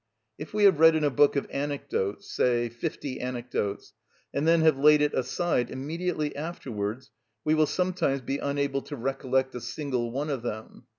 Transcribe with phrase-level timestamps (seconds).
[0.39, 3.93] If we have read in a book of anecdotes say fifty anecdotes,
[4.33, 7.11] and then have laid it aside, immediately afterwards
[7.45, 10.85] we will sometimes be unable to recollect a single one of them.